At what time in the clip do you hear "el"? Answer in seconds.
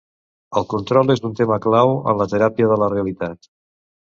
0.61-0.65